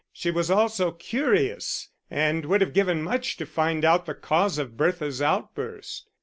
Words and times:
She 0.11 0.31
was 0.31 0.49
also 0.49 0.89
curious, 0.89 1.89
and 2.09 2.45
would 2.45 2.59
have 2.61 2.73
given 2.73 3.03
much 3.03 3.37
to 3.37 3.45
find 3.45 3.85
out 3.85 4.07
the 4.07 4.15
cause 4.15 4.57
of 4.57 4.75
Bertha's 4.75 5.21
outburst. 5.21 6.09